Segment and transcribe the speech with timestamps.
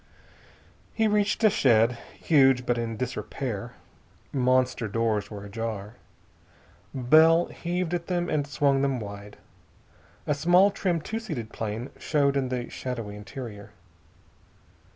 [0.95, 3.73] He reached a shed, huge, but in disrepair.
[4.33, 5.93] Monster doors were ajar.
[6.91, 9.37] Bell heaved at them and swung them wide.
[10.25, 13.73] A small, trim, two seated plane showed in the shadowy interior.